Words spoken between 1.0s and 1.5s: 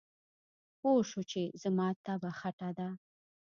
شو چې